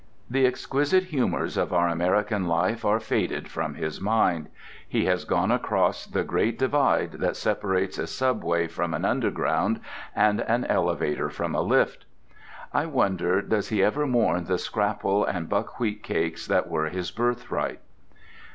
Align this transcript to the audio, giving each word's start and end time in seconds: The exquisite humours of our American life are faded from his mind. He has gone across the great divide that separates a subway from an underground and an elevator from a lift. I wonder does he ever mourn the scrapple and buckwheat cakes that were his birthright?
The 0.31 0.47
exquisite 0.47 1.03
humours 1.03 1.57
of 1.57 1.71
our 1.71 1.87
American 1.87 2.47
life 2.47 2.83
are 2.83 2.99
faded 2.99 3.47
from 3.51 3.75
his 3.75 4.01
mind. 4.01 4.49
He 4.89 5.05
has 5.05 5.25
gone 5.25 5.51
across 5.51 6.07
the 6.07 6.23
great 6.23 6.57
divide 6.57 7.11
that 7.19 7.35
separates 7.35 7.99
a 7.99 8.07
subway 8.07 8.65
from 8.65 8.95
an 8.95 9.05
underground 9.05 9.79
and 10.15 10.41
an 10.41 10.65
elevator 10.65 11.29
from 11.29 11.53
a 11.53 11.61
lift. 11.61 12.07
I 12.73 12.87
wonder 12.87 13.43
does 13.43 13.69
he 13.69 13.83
ever 13.83 14.07
mourn 14.07 14.45
the 14.45 14.57
scrapple 14.57 15.23
and 15.23 15.47
buckwheat 15.47 16.01
cakes 16.01 16.47
that 16.47 16.67
were 16.67 16.89
his 16.89 17.11
birthright? 17.11 17.79